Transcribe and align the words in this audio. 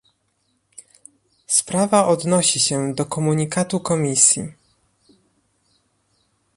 sprawa 1.47 2.07
odnosi 2.07 2.59
się 2.59 2.93
do 2.93 3.05
komunikatu 3.05 3.79
Komisji 3.79 4.53